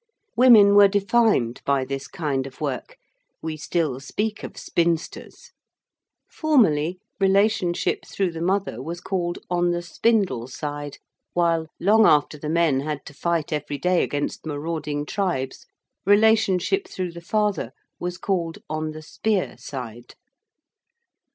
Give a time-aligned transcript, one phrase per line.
[0.35, 2.97] Women were defined by this kind of work
[3.43, 5.51] we still speak of spinsters.
[6.27, 10.97] Formerly relationship through the mother was called 'on the spindle side,'
[11.33, 15.67] while, long after the men had to fight every day against marauding tribes,
[16.03, 20.15] relationship through the father was called 'on the spear side.'